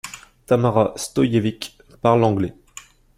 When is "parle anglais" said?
2.01-2.55